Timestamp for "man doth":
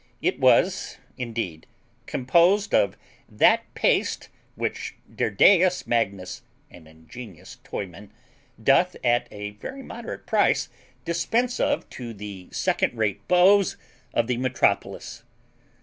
7.85-8.95